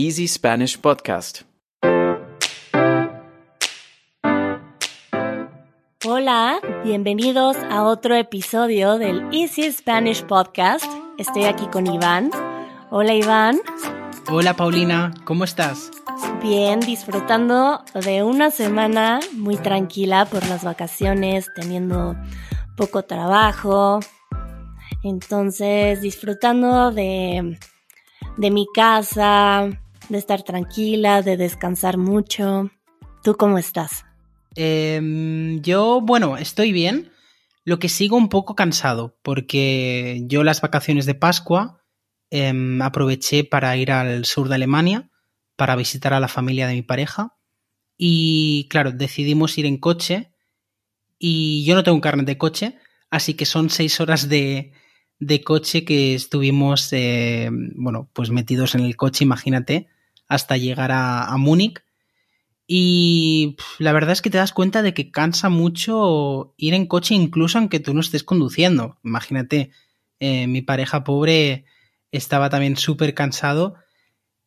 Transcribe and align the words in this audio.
Easy 0.00 0.28
Spanish 0.28 0.78
Podcast. 0.78 1.40
Hola, 6.06 6.60
bienvenidos 6.84 7.56
a 7.68 7.82
otro 7.82 8.14
episodio 8.14 8.96
del 8.98 9.24
Easy 9.32 9.72
Spanish 9.72 10.22
Podcast. 10.22 10.84
Estoy 11.18 11.46
aquí 11.46 11.66
con 11.66 11.88
Iván. 11.88 12.30
Hola 12.92 13.12
Iván. 13.12 13.58
Hola 14.30 14.54
Paulina, 14.54 15.12
¿cómo 15.24 15.42
estás? 15.42 15.90
Bien, 16.40 16.78
disfrutando 16.78 17.82
de 17.94 18.22
una 18.22 18.52
semana 18.52 19.18
muy 19.32 19.56
tranquila 19.56 20.26
por 20.26 20.46
las 20.46 20.62
vacaciones, 20.62 21.50
teniendo 21.56 22.14
poco 22.76 23.02
trabajo. 23.02 23.98
Entonces, 25.02 26.00
disfrutando 26.02 26.92
de, 26.92 27.58
de 28.36 28.50
mi 28.52 28.68
casa, 28.72 29.68
de 30.08 30.18
estar 30.18 30.42
tranquila, 30.42 31.22
de 31.22 31.36
descansar 31.36 31.98
mucho. 31.98 32.70
¿Tú 33.22 33.36
cómo 33.36 33.58
estás? 33.58 34.04
Em, 34.54 35.60
yo, 35.60 36.00
bueno, 36.00 36.36
estoy 36.36 36.72
bien. 36.72 37.12
Lo 37.64 37.78
que 37.78 37.88
sigo 37.88 38.16
un 38.16 38.28
poco 38.28 38.54
cansado, 38.54 39.18
porque 39.22 40.22
yo 40.24 40.42
las 40.42 40.60
vacaciones 40.60 41.04
de 41.06 41.14
Pascua 41.14 41.82
em, 42.30 42.80
aproveché 42.80 43.44
para 43.44 43.76
ir 43.76 43.92
al 43.92 44.24
sur 44.24 44.48
de 44.48 44.54
Alemania 44.54 45.10
para 45.56 45.76
visitar 45.76 46.14
a 46.14 46.20
la 46.20 46.28
familia 46.28 46.68
de 46.68 46.74
mi 46.74 46.82
pareja. 46.82 47.36
Y 47.96 48.68
claro, 48.70 48.92
decidimos 48.92 49.58
ir 49.58 49.66
en 49.66 49.76
coche. 49.76 50.32
Y 51.18 51.64
yo 51.64 51.74
no 51.74 51.82
tengo 51.82 51.96
un 51.96 52.00
carnet 52.00 52.26
de 52.26 52.38
coche, 52.38 52.78
así 53.10 53.34
que 53.34 53.44
son 53.44 53.70
seis 53.70 54.00
horas 54.00 54.28
de, 54.28 54.72
de 55.18 55.42
coche 55.42 55.84
que 55.84 56.14
estuvimos, 56.14 56.92
eh, 56.92 57.50
bueno, 57.74 58.08
pues 58.12 58.30
metidos 58.30 58.76
en 58.76 58.82
el 58.82 58.96
coche, 58.96 59.24
imagínate, 59.24 59.88
hasta 60.28 60.56
llegar 60.56 60.90
a, 60.92 61.34
Múnich. 61.36 61.82
Y 62.66 63.56
la 63.78 63.92
verdad 63.92 64.12
es 64.12 64.22
que 64.22 64.30
te 64.30 64.38
das 64.38 64.52
cuenta 64.52 64.82
de 64.82 64.92
que 64.92 65.10
cansa 65.10 65.48
mucho 65.48 66.54
ir 66.58 66.74
en 66.74 66.86
coche 66.86 67.14
incluso 67.14 67.56
aunque 67.58 67.80
tú 67.80 67.94
no 67.94 68.00
estés 68.00 68.22
conduciendo. 68.22 68.98
Imagínate, 69.02 69.70
eh, 70.20 70.46
mi 70.46 70.60
pareja 70.60 71.02
pobre 71.02 71.64
estaba 72.12 72.50
también 72.50 72.76
súper 72.76 73.14
cansado 73.14 73.76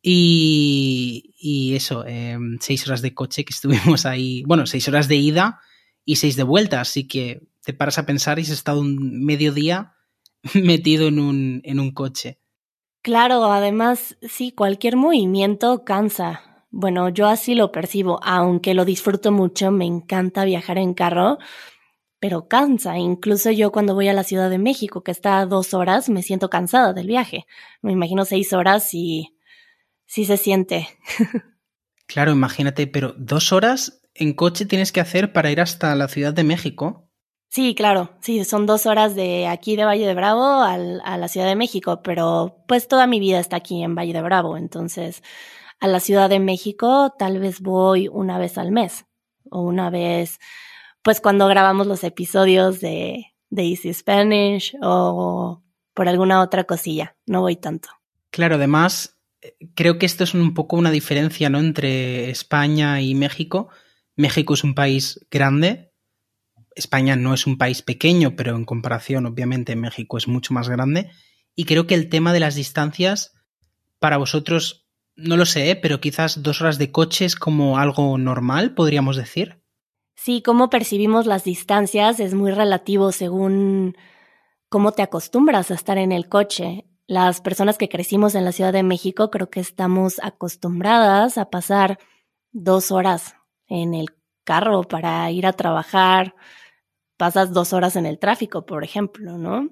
y, 0.00 1.34
y 1.38 1.74
eso, 1.76 2.04
eh, 2.06 2.36
seis 2.60 2.86
horas 2.86 3.02
de 3.02 3.14
coche 3.14 3.44
que 3.44 3.54
estuvimos 3.54 4.06
ahí, 4.06 4.42
bueno, 4.46 4.66
seis 4.66 4.86
horas 4.88 5.08
de 5.08 5.16
ida 5.16 5.60
y 6.04 6.16
seis 6.16 6.36
de 6.36 6.42
vuelta, 6.42 6.80
así 6.80 7.06
que 7.06 7.42
te 7.64 7.72
paras 7.72 7.98
a 7.98 8.06
pensar 8.06 8.38
y 8.38 8.42
has 8.42 8.50
estado 8.50 8.80
un 8.80 9.24
mediodía 9.24 9.94
metido 10.54 11.06
en 11.08 11.18
un, 11.18 11.60
en 11.64 11.80
un 11.80 11.92
coche. 11.92 12.38
Claro, 13.02 13.44
además, 13.46 14.16
sí, 14.22 14.52
cualquier 14.52 14.96
movimiento 14.96 15.84
cansa. 15.84 16.64
Bueno, 16.70 17.08
yo 17.08 17.26
así 17.26 17.54
lo 17.56 17.72
percibo, 17.72 18.20
aunque 18.22 18.74
lo 18.74 18.84
disfruto 18.84 19.32
mucho, 19.32 19.72
me 19.72 19.84
encanta 19.84 20.44
viajar 20.44 20.78
en 20.78 20.94
carro, 20.94 21.38
pero 22.20 22.46
cansa. 22.46 22.98
Incluso 22.98 23.50
yo 23.50 23.72
cuando 23.72 23.94
voy 23.94 24.08
a 24.08 24.12
la 24.12 24.22
Ciudad 24.22 24.48
de 24.48 24.58
México, 24.58 25.02
que 25.02 25.10
está 25.10 25.40
a 25.40 25.46
dos 25.46 25.74
horas, 25.74 26.08
me 26.08 26.22
siento 26.22 26.48
cansada 26.48 26.92
del 26.92 27.08
viaje. 27.08 27.46
Me 27.82 27.90
imagino 27.92 28.24
seis 28.24 28.52
horas 28.52 28.94
y 28.94 29.36
sí 30.06 30.24
se 30.24 30.36
siente. 30.36 30.88
Claro, 32.08 32.32
imagínate, 32.32 32.86
pero 32.86 33.14
dos 33.16 33.52
horas 33.52 34.02
en 34.14 34.34
coche 34.34 34.66
tienes 34.66 34.92
que 34.92 35.00
hacer 35.00 35.32
para 35.32 35.50
ir 35.50 35.62
hasta 35.62 35.94
la 35.94 36.08
Ciudad 36.08 36.34
de 36.34 36.44
México. 36.44 37.08
Sí, 37.52 37.74
claro, 37.74 38.08
sí, 38.22 38.46
son 38.46 38.64
dos 38.64 38.86
horas 38.86 39.14
de 39.14 39.46
aquí 39.46 39.76
de 39.76 39.84
Valle 39.84 40.06
de 40.06 40.14
Bravo 40.14 40.62
al, 40.62 41.02
a 41.04 41.18
la 41.18 41.28
Ciudad 41.28 41.46
de 41.46 41.54
México, 41.54 42.00
pero 42.02 42.64
pues 42.66 42.88
toda 42.88 43.06
mi 43.06 43.20
vida 43.20 43.40
está 43.40 43.56
aquí 43.56 43.82
en 43.82 43.94
Valle 43.94 44.14
de 44.14 44.22
Bravo, 44.22 44.56
entonces 44.56 45.22
a 45.78 45.86
la 45.86 46.00
Ciudad 46.00 46.30
de 46.30 46.38
México 46.38 47.14
tal 47.18 47.40
vez 47.40 47.60
voy 47.60 48.08
una 48.08 48.38
vez 48.38 48.56
al 48.56 48.72
mes 48.72 49.04
o 49.50 49.60
una 49.60 49.90
vez, 49.90 50.38
pues 51.02 51.20
cuando 51.20 51.46
grabamos 51.46 51.86
los 51.86 52.04
episodios 52.04 52.80
de, 52.80 53.26
de 53.50 53.62
Easy 53.64 53.92
Spanish 53.92 54.74
o 54.80 55.62
por 55.92 56.08
alguna 56.08 56.40
otra 56.40 56.64
cosilla, 56.64 57.16
no 57.26 57.42
voy 57.42 57.56
tanto. 57.56 57.90
Claro, 58.30 58.54
además, 58.54 59.18
creo 59.74 59.98
que 59.98 60.06
esto 60.06 60.24
es 60.24 60.32
un 60.32 60.54
poco 60.54 60.76
una 60.76 60.90
diferencia, 60.90 61.50
¿no? 61.50 61.58
Entre 61.58 62.30
España 62.30 63.02
y 63.02 63.14
México. 63.14 63.68
México 64.16 64.54
es 64.54 64.64
un 64.64 64.74
país 64.74 65.20
grande, 65.30 65.91
España 66.76 67.16
no 67.16 67.34
es 67.34 67.46
un 67.46 67.58
país 67.58 67.82
pequeño, 67.82 68.36
pero 68.36 68.56
en 68.56 68.64
comparación, 68.64 69.26
obviamente, 69.26 69.76
México 69.76 70.16
es 70.16 70.28
mucho 70.28 70.54
más 70.54 70.68
grande. 70.68 71.10
Y 71.54 71.64
creo 71.64 71.86
que 71.86 71.94
el 71.94 72.08
tema 72.08 72.32
de 72.32 72.40
las 72.40 72.54
distancias, 72.54 73.34
para 73.98 74.16
vosotros, 74.16 74.88
no 75.14 75.36
lo 75.36 75.44
sé, 75.44 75.70
¿eh? 75.70 75.76
pero 75.76 76.00
quizás 76.00 76.42
dos 76.42 76.60
horas 76.60 76.78
de 76.78 76.90
coche 76.90 77.24
es 77.24 77.36
como 77.36 77.78
algo 77.78 78.16
normal, 78.18 78.74
podríamos 78.74 79.16
decir. 79.16 79.62
Sí, 80.14 80.42
cómo 80.42 80.70
percibimos 80.70 81.26
las 81.26 81.44
distancias 81.44 82.20
es 82.20 82.34
muy 82.34 82.52
relativo 82.52 83.12
según 83.12 83.96
cómo 84.68 84.92
te 84.92 85.02
acostumbras 85.02 85.70
a 85.70 85.74
estar 85.74 85.98
en 85.98 86.12
el 86.12 86.28
coche. 86.28 86.86
Las 87.06 87.40
personas 87.40 87.76
que 87.76 87.88
crecimos 87.88 88.34
en 88.34 88.44
la 88.44 88.52
Ciudad 88.52 88.72
de 88.72 88.82
México 88.82 89.30
creo 89.30 89.50
que 89.50 89.60
estamos 89.60 90.20
acostumbradas 90.22 91.36
a 91.38 91.50
pasar 91.50 91.98
dos 92.52 92.92
horas 92.92 93.34
en 93.66 93.94
el 93.94 94.14
carro 94.44 94.82
para 94.84 95.30
ir 95.30 95.46
a 95.46 95.52
trabajar, 95.52 96.34
pasas 97.22 97.52
dos 97.52 97.72
horas 97.72 97.94
en 97.94 98.04
el 98.04 98.18
tráfico, 98.18 98.66
por 98.66 98.82
ejemplo, 98.82 99.38
¿no? 99.38 99.68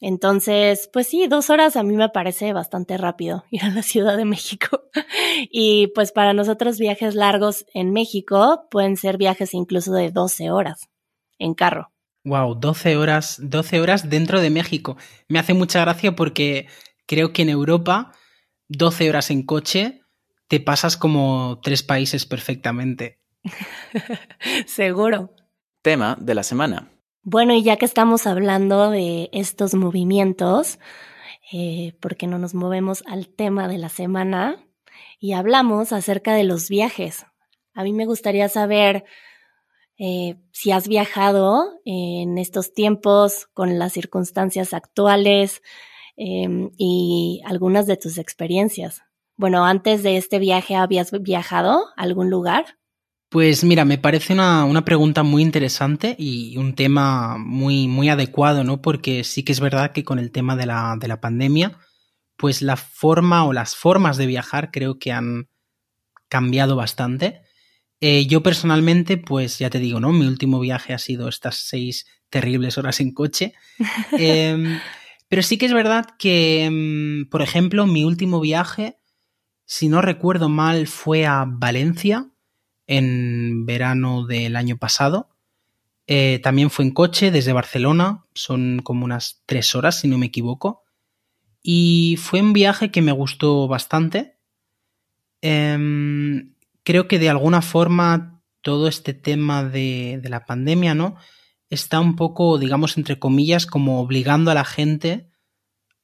Entonces, 0.00 0.88
pues 0.90 1.06
sí, 1.06 1.26
dos 1.26 1.50
horas 1.50 1.76
a 1.76 1.82
mí 1.82 1.94
me 1.98 2.08
parece 2.08 2.54
bastante 2.54 2.96
rápido 2.96 3.44
ir 3.50 3.62
a 3.64 3.68
la 3.68 3.82
Ciudad 3.82 4.16
de 4.16 4.24
México. 4.24 4.80
y 5.50 5.88
pues 5.88 6.12
para 6.12 6.32
nosotros 6.32 6.78
viajes 6.78 7.14
largos 7.14 7.66
en 7.74 7.92
México 7.92 8.68
pueden 8.70 8.96
ser 8.96 9.18
viajes 9.18 9.52
incluso 9.52 9.92
de 9.92 10.10
12 10.12 10.50
horas 10.50 10.88
en 11.38 11.52
carro. 11.52 11.92
Wow, 12.24 12.54
12 12.58 12.96
horas, 12.96 13.36
12 13.42 13.78
horas 13.78 14.08
dentro 14.08 14.40
de 14.40 14.48
México. 14.48 14.96
Me 15.28 15.40
hace 15.40 15.52
mucha 15.52 15.82
gracia 15.82 16.16
porque 16.16 16.68
creo 17.04 17.34
que 17.34 17.42
en 17.42 17.50
Europa 17.50 18.12
12 18.68 19.10
horas 19.10 19.30
en 19.30 19.42
coche 19.42 20.00
te 20.48 20.58
pasas 20.58 20.96
como 20.96 21.60
tres 21.62 21.82
países 21.82 22.24
perfectamente. 22.24 23.20
Seguro. 24.66 25.34
Tema 25.82 26.16
de 26.20 26.36
la 26.36 26.44
semana. 26.44 26.92
Bueno, 27.24 27.54
y 27.54 27.64
ya 27.64 27.76
que 27.76 27.84
estamos 27.84 28.28
hablando 28.28 28.90
de 28.90 29.30
estos 29.32 29.74
movimientos, 29.74 30.78
eh, 31.52 31.94
¿por 32.00 32.16
qué 32.16 32.28
no 32.28 32.38
nos 32.38 32.54
movemos 32.54 33.02
al 33.06 33.28
tema 33.28 33.66
de 33.66 33.78
la 33.78 33.88
semana? 33.88 34.64
Y 35.18 35.32
hablamos 35.32 35.92
acerca 35.92 36.34
de 36.34 36.44
los 36.44 36.68
viajes. 36.68 37.26
A 37.74 37.82
mí 37.82 37.92
me 37.92 38.06
gustaría 38.06 38.48
saber 38.48 39.04
eh, 39.98 40.36
si 40.52 40.70
has 40.70 40.86
viajado 40.86 41.80
en 41.84 42.38
estos 42.38 42.74
tiempos 42.74 43.46
con 43.52 43.80
las 43.80 43.92
circunstancias 43.92 44.74
actuales 44.74 45.62
eh, 46.16 46.70
y 46.76 47.42
algunas 47.44 47.86
de 47.86 47.96
tus 47.96 48.18
experiencias. 48.18 49.02
Bueno, 49.36 49.64
antes 49.64 50.04
de 50.04 50.16
este 50.16 50.38
viaje, 50.38 50.76
¿habías 50.76 51.10
viajado 51.22 51.86
a 51.96 52.02
algún 52.02 52.30
lugar? 52.30 52.78
Pues 53.32 53.64
mira, 53.64 53.86
me 53.86 53.96
parece 53.96 54.34
una, 54.34 54.66
una, 54.66 54.84
pregunta 54.84 55.22
muy 55.22 55.40
interesante 55.40 56.14
y 56.18 56.58
un 56.58 56.74
tema 56.74 57.38
muy, 57.38 57.88
muy 57.88 58.10
adecuado, 58.10 58.62
¿no? 58.62 58.82
Porque 58.82 59.24
sí 59.24 59.42
que 59.42 59.52
es 59.52 59.60
verdad 59.60 59.92
que 59.92 60.04
con 60.04 60.18
el 60.18 60.30
tema 60.30 60.54
de 60.54 60.66
la, 60.66 60.98
de 61.00 61.08
la 61.08 61.18
pandemia, 61.18 61.78
pues 62.36 62.60
la 62.60 62.76
forma 62.76 63.46
o 63.46 63.54
las 63.54 63.74
formas 63.74 64.18
de 64.18 64.26
viajar 64.26 64.70
creo 64.70 64.98
que 64.98 65.12
han 65.12 65.48
cambiado 66.28 66.76
bastante. 66.76 67.40
Eh, 68.02 68.26
yo 68.26 68.42
personalmente, 68.42 69.16
pues 69.16 69.58
ya 69.58 69.70
te 69.70 69.78
digo, 69.78 69.98
¿no? 69.98 70.12
Mi 70.12 70.26
último 70.26 70.60
viaje 70.60 70.92
ha 70.92 70.98
sido 70.98 71.26
estas 71.26 71.56
seis 71.56 72.04
terribles 72.28 72.76
horas 72.76 73.00
en 73.00 73.14
coche. 73.14 73.54
eh, 74.18 74.78
pero 75.28 75.42
sí 75.42 75.56
que 75.56 75.64
es 75.64 75.72
verdad 75.72 76.04
que, 76.18 76.68
mm, 76.70 77.30
por 77.30 77.40
ejemplo, 77.40 77.86
mi 77.86 78.04
último 78.04 78.40
viaje, 78.40 78.98
si 79.64 79.88
no 79.88 80.02
recuerdo 80.02 80.50
mal, 80.50 80.86
fue 80.86 81.24
a 81.24 81.46
Valencia 81.48 82.31
en 82.92 83.64
verano 83.64 84.26
del 84.26 84.54
año 84.54 84.76
pasado. 84.76 85.30
Eh, 86.06 86.40
también 86.42 86.68
fue 86.68 86.84
en 86.84 86.92
coche 86.92 87.30
desde 87.30 87.54
Barcelona, 87.54 88.26
son 88.34 88.80
como 88.84 89.06
unas 89.06 89.42
tres 89.46 89.74
horas 89.74 90.00
si 90.00 90.08
no 90.08 90.18
me 90.18 90.26
equivoco. 90.26 90.82
Y 91.62 92.18
fue 92.20 92.42
un 92.42 92.52
viaje 92.52 92.90
que 92.90 93.00
me 93.00 93.12
gustó 93.12 93.66
bastante. 93.66 94.36
Eh, 95.40 96.44
creo 96.82 97.08
que 97.08 97.18
de 97.18 97.30
alguna 97.30 97.62
forma 97.62 98.42
todo 98.60 98.88
este 98.88 99.14
tema 99.14 99.64
de, 99.64 100.20
de, 100.22 100.28
la 100.28 100.44
pandemia, 100.44 100.94
¿no? 100.94 101.16
Está 101.70 101.98
un 101.98 102.14
poco, 102.14 102.58
digamos, 102.58 102.98
entre 102.98 103.18
comillas, 103.18 103.64
como 103.64 104.00
obligando 104.00 104.50
a 104.50 104.54
la 104.54 104.66
gente 104.66 105.30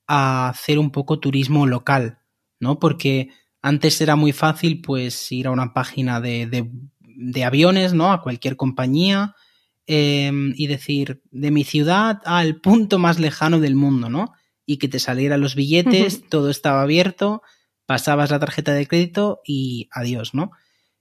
a 0.06 0.48
hacer 0.48 0.78
un 0.78 0.90
poco 0.90 1.20
turismo 1.20 1.66
local, 1.66 2.20
¿no? 2.60 2.78
Porque 2.78 3.28
antes 3.62 4.00
era 4.00 4.16
muy 4.16 4.32
fácil, 4.32 4.80
pues, 4.80 5.30
ir 5.32 5.46
a 5.46 5.50
una 5.50 5.72
página 5.74 6.20
de, 6.20 6.46
de, 6.46 6.70
de 7.00 7.44
aviones, 7.44 7.94
¿no? 7.94 8.12
A 8.12 8.22
cualquier 8.22 8.56
compañía 8.56 9.34
eh, 9.90 10.30
y 10.54 10.66
decir, 10.66 11.22
de 11.30 11.50
mi 11.50 11.64
ciudad 11.64 12.20
al 12.26 12.60
punto 12.60 12.98
más 12.98 13.18
lejano 13.18 13.58
del 13.58 13.74
mundo, 13.74 14.10
¿no? 14.10 14.34
Y 14.66 14.76
que 14.76 14.86
te 14.86 14.98
salieran 14.98 15.40
los 15.40 15.54
billetes, 15.54 16.14
uh 16.14 16.18
-huh. 16.18 16.28
todo 16.28 16.50
estaba 16.50 16.82
abierto, 16.82 17.42
pasabas 17.86 18.30
la 18.30 18.38
tarjeta 18.38 18.74
de 18.74 18.86
crédito 18.86 19.40
y 19.46 19.88
adiós, 19.90 20.34
¿no? 20.34 20.50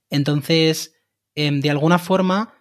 Entonces, 0.08 0.94
em, 1.34 1.60
de 1.60 1.70
alguna 1.70 1.98
forma, 1.98 2.54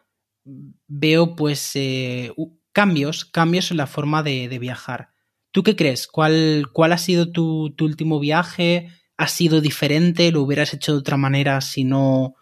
veo 0.87 1.35
pues 1.37 1.71
eh, 1.75 2.33
cambios, 2.73 3.23
cambios 3.23 3.71
en 3.71 3.77
la 3.77 3.87
forma 3.87 4.21
de, 4.21 4.59
viajar. 4.59 5.11
¿Tú 5.51 5.63
qué 5.63 5.77
crees? 5.77 6.07
¿Cuál, 6.07 6.67
cuál 6.73 6.91
ha 6.91 6.97
sido 6.97 7.31
tu, 7.31 7.73
tu, 7.75 7.85
último 7.85 8.19
viaje? 8.19 8.89
¿Ha 9.17 9.27
sido 9.27 9.61
diferente? 9.61 10.31
¿Lo 10.31 10.43
hubieras 10.43 10.73
hecho 10.73 10.93
de 10.93 10.99
otra 10.99 11.17
manera 11.17 11.59
si 11.61 11.83
no 11.83 12.35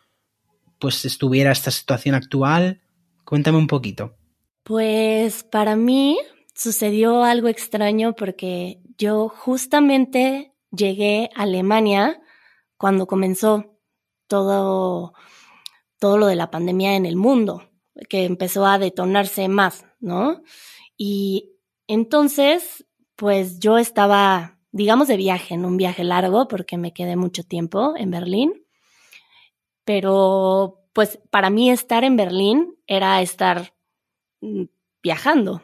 pues 0.80 1.06
estuviera 1.06 1.52
esta 1.52 1.72
situación 1.72 2.16
actual? 2.16 2.82
Cuéntame 3.24 3.58
un 3.58 3.68
poquito. 3.68 4.16
Pues 4.64 5.44
para 5.44 5.76
mí 5.76 6.18
sucedió 6.54 7.24
algo 7.24 7.48
extraño 7.48 8.14
porque 8.14 8.82
yo 8.98 9.30
justamente 9.30 10.54
llegué 10.72 11.30
a 11.36 11.44
Alemania 11.44 12.22
cuando 12.78 13.08
comenzó 13.08 13.78
todo, 14.28 15.14
todo 16.00 16.18
lo 16.18 16.28
de 16.28 16.36
la 16.36 16.52
pandemia 16.52 16.96
en 16.96 17.06
el 17.06 17.16
mundo, 17.16 17.70
que 18.10 18.26
empezó 18.26 18.66
a 18.66 18.80
detonarse 18.80 19.48
más, 19.48 19.86
¿no? 20.00 20.42
Y 20.98 21.54
entonces, 21.88 22.86
pues 23.16 23.60
yo 23.60 23.78
estaba, 23.78 24.55
digamos, 24.76 25.08
de 25.08 25.16
viaje, 25.16 25.54
en 25.54 25.64
un 25.64 25.78
viaje 25.78 26.04
largo, 26.04 26.50
porque 26.50 26.78
me 26.78 26.92
quedé 26.92 27.16
mucho 27.16 27.44
tiempo 27.44 27.94
en 27.96 28.12
Berlín, 28.12 28.66
pero 29.86 30.82
pues 30.92 31.18
para 31.30 31.50
mí 31.50 31.70
estar 31.70 32.04
en 32.04 32.18
Berlín 32.18 32.76
era 32.86 33.22
estar 33.22 33.74
mm, 34.42 34.64
viajando, 35.02 35.62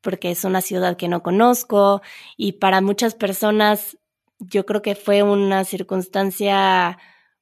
porque 0.00 0.30
es 0.30 0.44
una 0.44 0.60
ciudad 0.60 0.96
que 0.96 1.08
no 1.08 1.24
conozco 1.24 2.02
y 2.36 2.52
para 2.52 2.80
muchas 2.80 3.16
personas 3.16 3.98
yo 4.38 4.64
creo 4.64 4.80
que 4.80 4.94
fue 4.94 5.24
una 5.24 5.64
circunstancia 5.64 6.98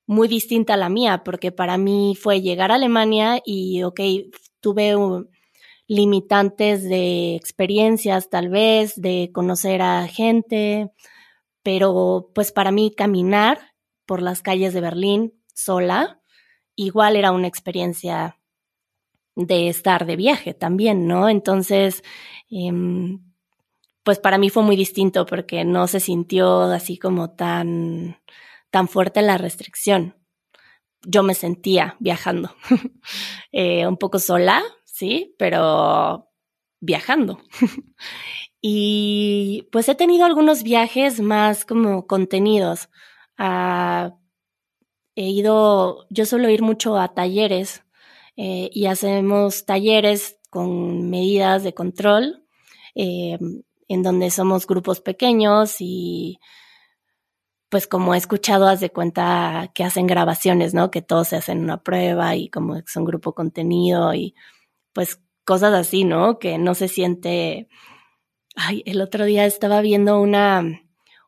muy 0.06 0.26
distinta 0.26 0.72
a 0.72 0.78
la 0.78 0.88
mía, 0.88 1.22
porque 1.22 1.52
para 1.52 1.76
mí 1.76 2.16
fue 2.18 2.40
llegar 2.40 2.72
a 2.72 2.76
Alemania 2.76 3.42
y, 3.44 3.82
ok, 3.82 4.00
tuve 4.60 4.96
limitantes 5.90 6.84
de 6.88 7.34
experiencias 7.34 8.30
tal 8.30 8.48
vez, 8.48 8.94
de 8.94 9.32
conocer 9.34 9.82
a 9.82 10.06
gente, 10.06 10.92
pero 11.64 12.30
pues 12.32 12.52
para 12.52 12.70
mí 12.70 12.94
caminar 12.96 13.72
por 14.06 14.22
las 14.22 14.40
calles 14.40 14.72
de 14.72 14.80
Berlín 14.80 15.34
sola, 15.52 16.20
igual 16.76 17.16
era 17.16 17.32
una 17.32 17.48
experiencia 17.48 18.38
de 19.34 19.66
estar 19.66 20.06
de 20.06 20.14
viaje 20.14 20.54
también, 20.54 21.08
¿no? 21.08 21.28
Entonces, 21.28 22.04
em, 22.50 23.20
pues 24.04 24.20
para 24.20 24.38
mí 24.38 24.48
fue 24.48 24.62
muy 24.62 24.76
distinto 24.76 25.26
porque 25.26 25.64
no 25.64 25.88
se 25.88 25.98
sintió 25.98 26.62
así 26.62 26.98
como 26.98 27.30
tan, 27.30 28.16
tan 28.70 28.86
fuerte 28.86 29.22
la 29.22 29.38
restricción. 29.38 30.14
Yo 31.02 31.24
me 31.24 31.34
sentía 31.34 31.96
viajando, 31.98 32.54
eh, 33.50 33.88
un 33.88 33.96
poco 33.96 34.20
sola, 34.20 34.62
sí, 35.00 35.34
pero 35.38 36.30
viajando. 36.80 37.40
y 38.62 39.68
pues 39.72 39.88
he 39.88 39.94
tenido 39.94 40.26
algunos 40.26 40.62
viajes 40.62 41.20
más 41.20 41.64
como 41.64 42.06
contenidos. 42.06 42.88
Ah, 43.38 44.14
he 45.16 45.28
ido, 45.30 46.06
yo 46.10 46.26
suelo 46.26 46.50
ir 46.50 46.62
mucho 46.62 46.98
a 46.98 47.14
talleres 47.14 47.82
eh, 48.36 48.70
y 48.72 48.86
hacemos 48.86 49.66
talleres 49.66 50.38
con 50.50 51.10
medidas 51.10 51.64
de 51.64 51.74
control. 51.74 52.44
Eh, 52.94 53.38
en 53.90 54.04
donde 54.04 54.30
somos 54.30 54.68
grupos 54.68 55.00
pequeños 55.00 55.76
y 55.80 56.38
pues 57.70 57.88
como 57.88 58.14
he 58.14 58.18
escuchado, 58.18 58.68
haz 58.68 58.80
de 58.80 58.90
cuenta 58.90 59.70
que 59.74 59.84
hacen 59.84 60.06
grabaciones, 60.06 60.74
¿no? 60.74 60.90
Que 60.92 61.02
todos 61.02 61.28
se 61.28 61.36
hacen 61.36 61.60
una 61.60 61.82
prueba 61.82 62.36
y 62.36 62.48
como 62.50 62.80
son 62.86 63.04
grupo 63.04 63.34
contenido 63.34 64.14
y 64.14 64.34
pues 64.92 65.20
cosas 65.44 65.74
así, 65.74 66.04
¿no? 66.04 66.38
Que 66.38 66.58
no 66.58 66.74
se 66.74 66.88
siente... 66.88 67.68
Ay, 68.56 68.82
el 68.86 69.00
otro 69.00 69.24
día 69.24 69.46
estaba 69.46 69.80
viendo 69.80 70.20
una, 70.20 70.82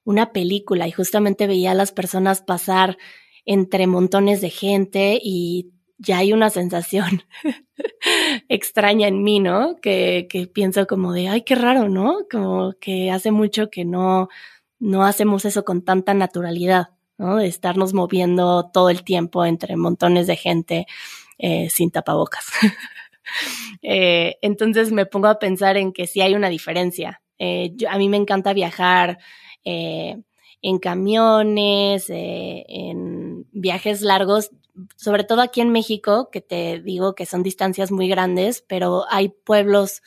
una 0.04 0.32
película 0.32 0.88
y 0.88 0.92
justamente 0.92 1.46
veía 1.46 1.70
a 1.72 1.74
las 1.74 1.92
personas 1.92 2.42
pasar 2.42 2.98
entre 3.44 3.86
montones 3.86 4.40
de 4.40 4.50
gente 4.50 5.18
y 5.22 5.72
ya 5.98 6.18
hay 6.18 6.32
una 6.32 6.50
sensación 6.50 7.22
extraña 8.48 9.08
en 9.08 9.22
mí, 9.22 9.40
¿no? 9.40 9.76
Que, 9.80 10.26
que 10.28 10.46
pienso 10.46 10.86
como 10.86 11.12
de, 11.12 11.28
ay, 11.28 11.42
qué 11.42 11.54
raro, 11.54 11.88
¿no? 11.88 12.26
Como 12.30 12.74
que 12.80 13.10
hace 13.10 13.30
mucho 13.30 13.70
que 13.70 13.84
no, 13.84 14.28
no 14.78 15.04
hacemos 15.04 15.44
eso 15.44 15.64
con 15.64 15.82
tanta 15.84 16.12
naturalidad, 16.12 16.90
¿no? 17.18 17.36
De 17.36 17.46
estarnos 17.46 17.94
moviendo 17.94 18.70
todo 18.72 18.90
el 18.90 19.04
tiempo 19.04 19.44
entre 19.44 19.76
montones 19.76 20.26
de 20.26 20.36
gente 20.36 20.86
eh, 21.38 21.68
sin 21.70 21.90
tapabocas. 21.90 22.46
eh, 23.82 24.36
entonces 24.42 24.92
me 24.92 25.06
pongo 25.06 25.28
a 25.28 25.38
pensar 25.38 25.76
en 25.76 25.92
que 25.92 26.06
sí 26.06 26.20
hay 26.20 26.34
una 26.34 26.48
diferencia. 26.48 27.22
Eh, 27.38 27.74
a 27.88 27.98
mí 27.98 28.08
me 28.08 28.16
encanta 28.16 28.52
viajar 28.52 29.18
eh, 29.64 30.16
en 30.60 30.78
camiones, 30.78 32.06
en 32.08 33.46
viajes 33.52 34.02
largos 34.02 34.50
sobre 34.96 35.24
todo 35.24 35.42
aquí 35.42 35.60
en 35.60 35.70
México, 35.70 36.30
que 36.30 36.40
te 36.40 36.80
digo 36.80 37.14
que 37.14 37.26
son 37.26 37.42
distancias 37.42 37.90
muy 37.92 38.08
grandes, 38.08 38.64
pero 38.66 39.04
hay 39.10 39.28
pueblos 39.28 40.02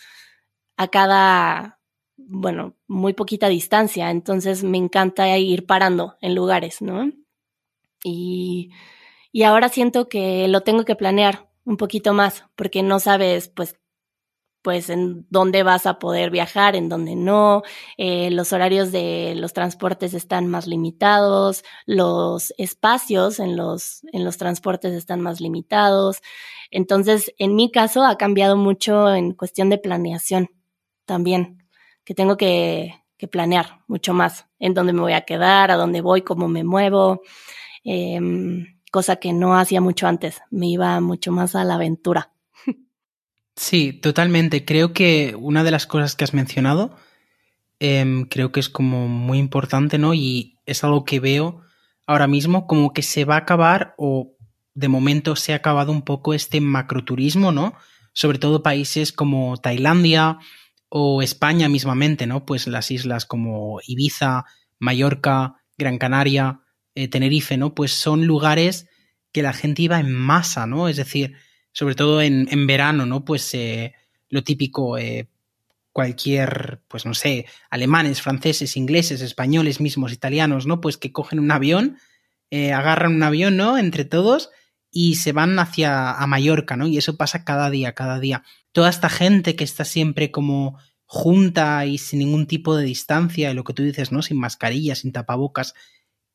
a 0.78 0.88
cada, 0.88 1.80
bueno, 2.18 2.76
muy 2.88 3.14
poquita 3.14 3.48
distancia, 3.48 4.10
entonces 4.10 4.64
me 4.64 4.78
encanta 4.78 5.38
ir 5.38 5.66
parando 5.66 6.16
en 6.22 6.36
lugares, 6.36 6.82
¿no? 6.82 7.12
Y, 8.04 8.72
y 9.32 9.44
ahora 9.44 9.70
siento 9.70 10.10
que 10.10 10.48
lo 10.48 10.62
tengo 10.62 10.86
que 10.86 10.96
planear 10.96 11.45
un 11.66 11.78
poquito 11.78 12.14
más, 12.14 12.46
porque 12.56 12.84
no 12.84 13.00
sabes, 13.00 13.50
pues, 13.50 13.76
pues 14.62 14.90
en 14.90 15.28
dónde 15.30 15.62
vas 15.62 15.86
a 15.86 16.00
poder 16.00 16.32
viajar, 16.32 16.76
en 16.76 16.90
dónde 16.90 17.16
no, 17.16 17.62
eh, 17.98 18.32
los 18.32 18.52
horarios 18.52 18.92
de 18.92 19.36
los 19.36 19.54
transportes 19.54 20.16
están 20.16 20.48
más 20.48 20.66
limitados, 20.68 21.64
los 21.86 22.52
espacios 22.58 23.40
en 23.40 23.58
los, 23.58 24.02
en 24.12 24.26
los 24.26 24.38
transportes 24.38 24.94
están 24.94 25.22
más 25.22 25.40
limitados. 25.40 26.22
Entonces, 26.72 27.32
en 27.38 27.56
mi 27.56 27.72
caso 27.72 28.04
ha 28.06 28.18
cambiado 28.18 28.58
mucho 28.58 29.14
en 29.14 29.34
cuestión 29.34 29.70
de 29.70 29.78
planeación 29.78 30.50
también, 31.06 31.64
que 32.04 32.16
tengo 32.16 32.38
que, 32.38 32.96
planear 33.32 33.82
mucho 33.88 34.14
más 34.14 34.46
en 34.60 34.76
dónde 34.76 34.94
me 34.94 35.02
voy 35.02 35.14
a 35.14 35.22
quedar, 35.26 35.72
a 35.72 35.78
dónde 35.78 36.02
voy, 36.02 36.22
cómo 36.22 36.48
me 36.48 36.64
muevo, 36.64 37.22
eh, 37.84 38.20
cosa 38.96 39.18
que 39.18 39.34
no 39.34 39.58
hacía 39.60 39.82
mucho 39.82 40.08
antes, 40.08 40.42
me 40.52 40.68
iba 40.68 41.02
mucho 41.02 41.34
más 41.34 41.54
a 41.54 41.66
la 41.66 41.74
aventura. 41.74 42.32
Sí, 43.58 43.92
totalmente. 43.92 44.64
Creo 44.64 44.94
que 44.94 45.36
una 45.38 45.66
de 45.66 45.72
las 45.72 45.86
cosas 45.86 46.16
que 46.16 46.24
has 46.24 46.34
mencionado, 46.34 46.96
eh, 47.82 48.26
creo 48.30 48.54
que 48.54 48.62
es 48.62 48.70
como 48.70 49.10
muy 49.10 49.38
importante, 49.38 49.98
¿no? 49.98 50.14
Y 50.14 50.60
es 50.66 50.86
algo 50.86 51.04
que 51.04 51.20
veo 51.20 51.62
ahora 52.06 52.28
mismo 52.28 52.68
como 52.68 52.94
que 52.94 53.02
se 53.02 53.26
va 53.26 53.36
a 53.36 53.40
acabar 53.40 53.96
o 53.98 54.38
de 54.74 54.88
momento 54.88 55.36
se 55.36 55.52
ha 55.52 55.58
acabado 55.58 55.92
un 55.92 56.04
poco 56.04 56.34
este 56.34 56.62
macroturismo, 56.62 57.52
¿no? 57.52 57.76
Sobre 58.14 58.40
todo 58.40 58.64
países 58.64 59.12
como 59.12 59.58
Tailandia 59.58 60.38
o 60.88 61.22
España 61.22 61.68
mismamente, 61.68 62.28
¿no? 62.28 62.46
Pues 62.46 62.66
las 62.68 62.92
islas 62.92 63.26
como 63.26 63.80
Ibiza, 63.86 64.46
Mallorca, 64.80 65.56
Gran 65.78 65.98
Canaria, 65.98 66.62
eh, 66.96 67.08
Tenerife, 67.08 67.58
¿no? 67.58 67.76
Pues 67.76 67.92
son 67.92 68.26
lugares 68.26 68.88
que 69.32 69.42
la 69.42 69.54
gente 69.54 69.84
iba 69.84 70.00
en 70.00 70.12
masa, 70.12 70.66
¿no? 70.66 70.88
Es 70.88 70.98
decir, 70.98 71.36
sobre 71.72 71.96
todo 71.96 72.22
en, 72.22 72.48
en 72.52 72.68
verano, 72.68 73.06
¿no? 73.06 73.26
Pues 73.26 73.54
eh, 73.54 73.94
lo 74.30 74.44
típico, 74.44 74.98
eh, 74.98 75.28
cualquier, 75.92 76.82
pues 76.88 77.06
no 77.06 77.14
sé, 77.14 77.46
alemanes, 77.70 78.22
franceses, 78.22 78.78
ingleses, 78.78 79.22
españoles 79.22 79.80
mismos, 79.80 80.14
italianos, 80.14 80.66
¿no? 80.66 80.82
Pues 80.82 80.98
que 80.98 81.12
cogen 81.12 81.40
un 81.40 81.52
avión, 81.52 81.98
agarran 82.52 83.16
un 83.16 83.24
avión, 83.24 83.58
¿no? 83.58 83.78
Entre 83.78 84.06
todos 84.06 84.50
y 84.98 85.16
se 85.16 85.34
van 85.34 85.60
hacia 85.60 86.14
a 86.14 86.26
Mallorca, 86.26 86.78
¿no? 86.78 86.88
Y 86.88 86.98
eso 86.98 87.18
pasa 87.18 87.44
cada 87.44 87.70
día, 87.70 87.92
cada 87.92 88.18
día. 88.22 88.44
Toda 88.72 88.90
esta 88.90 89.10
gente 89.10 89.58
que 89.58 89.66
está 89.66 89.84
siempre 89.84 90.32
como 90.32 90.80
junta 91.06 91.86
y 91.86 91.98
sin 91.98 92.20
ningún 92.20 92.48
tipo 92.48 92.78
de 92.78 92.86
distancia, 92.86 93.54
lo 93.54 93.66
que 93.66 93.74
tú 93.74 93.84
dices, 93.84 94.14
¿no? 94.14 94.22
Sin 94.22 94.40
mascarilla, 94.40 94.96
sin 94.96 95.12
tapabocas, 95.12 95.74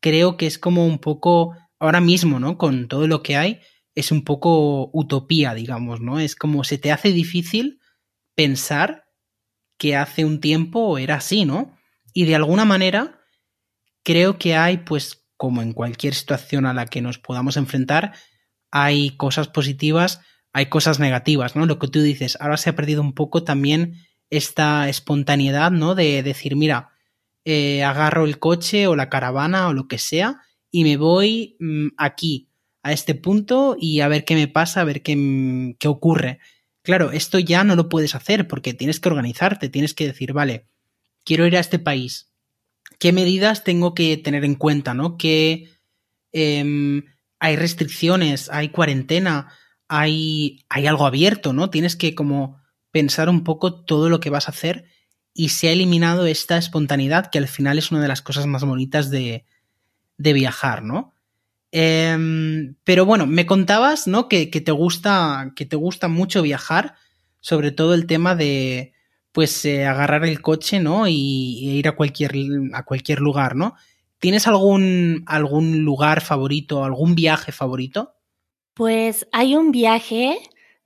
creo 0.01 0.37
que 0.37 0.47
es 0.47 0.59
como 0.59 0.87
un 0.87 0.99
poco 0.99 1.55
ahora 1.79 2.01
mismo, 2.01 2.41
¿no? 2.41 2.59
Con 2.59 2.89
todo 2.89 3.07
lo 3.07 3.23
que 3.23 3.37
hay, 3.37 3.61
es 3.95 4.13
un 4.13 4.25
poco 4.25 4.91
utopía, 4.93 5.55
digamos, 5.55 6.01
¿no? 6.01 6.21
Es 6.21 6.35
como 6.35 6.65
se 6.65 6.79
te 6.79 6.93
hace 6.93 7.13
difícil 7.13 7.81
pensar 8.35 9.05
que 9.79 9.97
hace 9.97 10.25
un 10.25 10.41
tiempo 10.41 10.99
era 10.99 11.17
así, 11.17 11.45
¿no? 11.45 11.77
Y 12.13 12.25
de 12.25 12.37
alguna 12.37 12.65
manera 12.65 13.21
creo 14.05 14.39
que 14.39 14.57
hay, 14.57 14.79
pues, 14.79 15.27
como 15.37 15.63
en 15.63 15.73
cualquier 15.73 16.15
situación 16.15 16.67
a 16.67 16.75
la 16.75 16.87
que 16.87 17.01
nos 17.01 17.19
podamos 17.19 17.57
enfrentar, 17.57 18.15
hay 18.71 19.17
cosas 19.17 19.49
positivas, 19.49 20.21
hay 20.53 20.67
cosas 20.67 20.99
negativas, 21.01 21.57
¿no? 21.57 21.67
Lo 21.67 21.79
que 21.79 21.89
tú 21.89 22.03
dices, 22.03 22.37
ahora 22.41 22.57
se 22.57 22.71
ha 22.71 22.77
perdido 22.77 23.01
un 23.01 23.15
poco 23.15 23.43
también 23.45 23.97
esta 24.29 24.89
espontaneidad, 24.89 25.71
¿no? 25.71 25.95
De 25.95 26.23
decir, 26.23 26.57
mira, 26.57 26.91
eh, 27.45 27.83
agarro 27.83 28.27
el 28.27 28.39
coche 28.39 28.87
o 28.87 28.97
la 28.97 29.09
caravana 29.09 29.69
o 29.69 29.73
lo 29.73 29.89
que 29.89 29.99
sea 29.99 30.43
y 30.71 30.85
me 30.85 30.97
voy 30.97 31.57
mm, 31.59 31.89
aquí, 31.97 32.51
a 32.83 32.93
este 32.93 33.15
punto 33.15 33.77
y 33.79 34.01
a 34.01 34.09
ver 34.09 34.25
qué 34.25 34.35
me 34.35 34.49
pasa, 34.49 34.81
a 34.81 34.85
ver 34.85 35.03
qué, 35.03 35.17
mm, 35.17 35.75
qué 35.79 35.89
ocurre. 35.89 36.39
Claro, 36.83 37.13
esto 37.13 37.39
ya 37.39 37.65
no 37.65 37.77
lo 37.77 37.89
puedes 37.89 38.15
hacer 38.15 38.49
porque 38.49 38.75
tienes 38.75 39.01
que 39.01 39.09
organizarte, 39.09 39.69
tienes 39.69 39.95
que 39.95 40.07
decir, 40.07 40.33
vale, 40.33 40.67
quiero 41.25 41.47
ir 41.47 41.57
a 41.57 41.61
este 41.61 41.79
país. 41.79 42.33
¿Qué 42.99 43.13
medidas 43.13 43.65
tengo 43.65 43.95
que 43.95 44.17
tener 44.17 44.45
en 44.45 44.55
cuenta, 44.55 44.95
no? 44.95 45.17
¿Qué, 45.17 45.69
em, 46.33 47.05
hay 47.39 47.57
restricciones, 47.57 48.51
hay 48.51 48.71
cuarentena, 48.71 49.53
hay, 49.89 50.65
hay 50.69 50.87
algo 50.87 51.07
abierto, 51.07 51.53
¿no? 51.53 51.71
Tienes 51.71 51.97
que 51.97 52.15
como 52.15 52.61
pensar 52.91 53.29
un 53.29 53.45
poco 53.45 53.85
todo 53.85 54.09
lo 54.09 54.21
que 54.21 54.31
vas 54.31 54.49
a 54.49 54.53
hacer 54.53 54.85
y 55.35 55.51
se 55.51 55.69
ha 55.69 55.73
eliminado 55.73 56.27
esta 56.27 56.57
espontaneidad 56.57 57.31
que 57.31 57.39
al 57.39 57.49
final 57.49 57.79
es 57.79 57.91
una 57.91 58.03
de 58.03 58.09
las 58.09 58.23
cosas 58.23 58.47
más 58.47 58.65
bonitas 58.65 59.11
de, 59.11 59.45
de 60.19 60.33
viajar, 60.33 60.83
¿no? 60.83 61.15
Em, 61.73 62.75
pero 62.85 63.07
bueno, 63.07 63.27
me 63.27 63.47
contabas, 63.47 64.07
¿no? 64.07 64.29
Que, 64.29 64.47
te 64.47 64.73
gusta, 64.73 65.53
que 65.55 65.67
te 65.67 65.77
gusta 65.77 66.09
mucho 66.09 66.43
viajar, 66.43 66.95
sobre 67.41 67.71
todo 67.71 67.95
el 67.95 68.07
tema 68.07 68.35
de, 68.35 68.93
pues, 69.33 69.65
eh, 69.65 69.87
agarrar 69.87 70.25
el 70.25 70.43
coche, 70.43 70.81
¿no? 70.81 71.07
Y, 71.07 71.15
ir 71.79 71.89
a 71.89 71.97
cualquier, 71.97 72.33
a 72.75 72.85
cualquier 72.85 73.21
lugar, 73.21 73.57
¿no? 73.57 73.75
¿Tienes 74.19 74.47
algún, 74.47 75.23
algún 75.27 75.81
lugar 75.85 76.21
favorito, 76.21 76.85
algún 76.85 77.15
viaje 77.15 77.53
favorito? 77.53 78.15
Pues 78.75 79.27
hay 79.33 79.57
un 79.57 79.73
viaje 79.73 80.39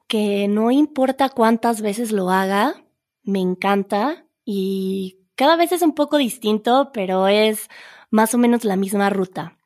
que 0.06 0.46
no 0.48 0.70
importa 0.70 1.30
cuántas 1.30 1.80
veces 1.80 2.12
lo 2.12 2.30
haga, 2.30 2.84
me 3.22 3.40
encanta 3.40 4.24
y 4.44 5.18
cada 5.36 5.56
vez 5.56 5.72
es 5.72 5.82
un 5.82 5.94
poco 5.94 6.16
distinto, 6.16 6.90
pero 6.92 7.28
es 7.28 7.68
más 8.10 8.34
o 8.34 8.38
menos 8.38 8.64
la 8.64 8.76
misma 8.76 9.10
ruta. 9.10 9.58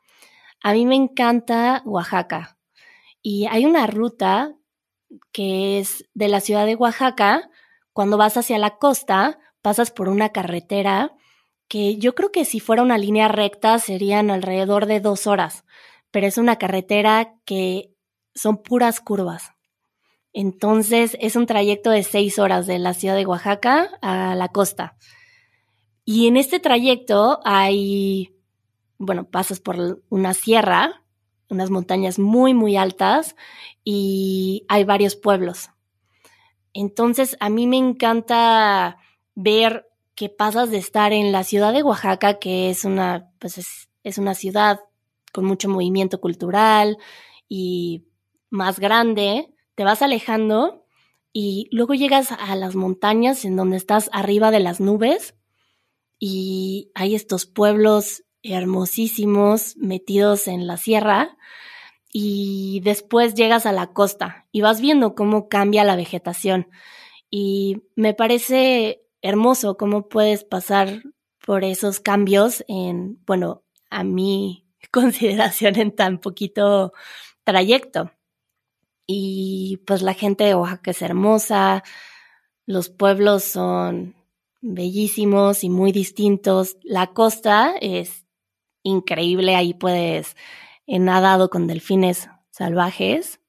A 0.63 0.73
mí 0.73 0.87
me 0.87 0.97
encanta 0.97 1.83
Oaxaca 1.85 2.59
y 3.23 3.47
hay 3.47 3.67
una 3.67 3.87
ruta 3.87 4.55
que 5.33 5.79
es 5.79 6.09
de 6.15 6.29
la 6.29 6.41
ciudad 6.41 6.67
de 6.67 6.75
Oaxaca, 6.75 7.51
cuando 7.93 8.17
vas 8.17 8.37
hacia 8.37 8.59
la 8.59 8.77
costa, 8.77 9.39
pasas 9.63 9.91
por 9.91 10.09
una 10.09 10.31
carretera 10.31 11.15
que 11.69 11.99
yo 11.99 12.15
creo 12.15 12.33
que 12.33 12.45
si 12.45 12.61
fuera 12.61 12.83
una 12.83 12.99
línea 12.99 13.29
recta 13.29 13.79
serían 13.79 14.31
alrededor 14.31 14.87
de 14.87 15.01
dos 15.01 15.27
horas, 15.27 15.65
pero 16.11 16.27
es 16.27 16.39
una 16.39 16.57
carretera 16.57 17.35
que 17.45 17.95
son 18.35 18.63
puras 18.63 19.01
curvas. 19.01 19.53
Entonces 20.41 21.17
es 21.21 21.35
un 21.35 21.47
trayecto 21.47 21.91
de 21.91 22.05
seis 22.05 22.39
horas 22.39 22.69
de 22.69 22.79
la 22.79 22.95
ciudad 22.95 23.17
de 23.17 23.27
Oaxaca 23.27 23.99
a 24.01 24.37
la 24.37 24.47
costa. 24.47 24.97
Y 26.05 26.29
en 26.29 26.37
este 26.37 26.61
trayecto 26.61 27.41
hay, 27.45 28.37
bueno, 28.99 29.25
pasas 29.25 29.59
por 29.59 30.01
una 30.11 30.35
sierra, 30.35 31.03
unas 31.51 31.71
montañas 31.71 32.21
muy, 32.21 32.55
muy 32.55 32.77
altas 32.77 33.35
y 33.83 34.65
hay 34.69 34.85
varios 34.85 35.17
pueblos. 35.17 35.71
Entonces 36.73 37.37
a 37.41 37.49
mí 37.49 37.67
me 37.67 37.79
encanta 37.79 38.99
ver 39.35 39.89
que 40.15 40.29
pasas 40.29 40.71
de 40.71 40.79
estar 40.79 41.13
en 41.13 41.33
la 41.33 41.43
ciudad 41.43 41.73
de 41.73 41.83
Oaxaca, 41.83 42.39
que 42.39 42.71
es 42.71 42.85
una, 42.85 43.29
pues 43.41 43.59
es, 44.05 44.19
una 44.19 44.37
ciudad 44.37 44.79
con 45.33 45.47
mucho 45.47 45.69
movimiento 45.69 46.21
cultural 46.21 46.97
y 47.49 48.05
más 48.51 48.79
grande, 48.79 49.53
te 49.79 49.85
vas 49.85 50.03
alejando 50.03 50.85
y 51.33 51.69
luego 51.71 51.95
llegas 51.95 52.33
a 52.33 52.57
las 52.57 52.75
montañas 52.75 53.45
en 53.45 53.55
donde 53.55 53.77
estás 53.77 54.11
arriba 54.13 54.51
de 54.51 54.59
las 54.59 54.81
nubes 54.81 55.37
y 56.19 56.91
hay 56.97 57.15
estos 57.15 57.47
pueblos 57.47 58.25
hermosísimos 58.43 59.77
metidos 59.77 60.49
en 60.49 60.67
la 60.67 60.79
sierra 60.79 61.37
y 62.13 62.81
después 62.83 63.35
llegas 63.35 63.67
a 63.67 63.73
la 63.73 63.93
costa 63.93 64.49
y 64.51 64.63
vas 64.63 64.81
viendo 64.81 65.15
cómo 65.15 65.49
cambia 65.49 65.85
la 65.85 65.95
vegetación 65.95 66.67
y 67.31 67.85
me 67.95 68.15
parece 68.15 69.05
hermoso 69.23 69.77
cómo 69.77 70.09
puedes 70.09 70.43
pasar 70.43 71.05
por 71.47 71.63
esos 71.63 72.01
cambios 72.01 72.65
en, 72.67 73.25
bueno, 73.27 73.63
a 73.91 74.03
mi 74.03 74.67
consideración 74.91 75.77
en 75.77 75.95
tan 75.95 76.19
poquito 76.19 76.93
trayecto. 77.45 78.11
Y 79.11 79.79
pues 79.87 80.03
la 80.03 80.13
gente 80.13 80.45
de 80.45 80.55
Oaxaca 80.55 80.91
es 80.91 81.01
hermosa, 81.01 81.83
los 82.67 82.91
pueblos 82.91 83.43
son 83.43 84.15
bellísimos 84.61 85.65
y 85.65 85.71
muy 85.71 85.93
distintos. 85.93 86.77
La 86.83 87.07
costa 87.09 87.73
es 87.81 88.27
increíble, 88.83 89.57
ahí 89.57 89.73
puedes, 89.73 90.37
he 90.87 90.99
nadado 90.99 91.49
con 91.49 91.67
delfines 91.67 92.29
salvajes, 92.51 93.41